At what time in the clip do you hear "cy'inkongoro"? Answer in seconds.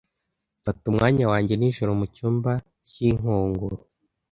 2.87-3.77